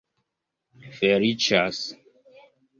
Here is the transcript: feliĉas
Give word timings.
feliĉas 0.95 1.85